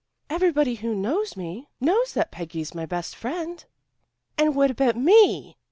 [0.31, 3.63] "Everybody who knows me knows that Peggy's my best friend."
[4.35, 5.57] "And what about me?"